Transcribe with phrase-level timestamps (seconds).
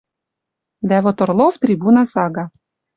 [0.89, 2.45] Дӓ вот Орлов трибуна сага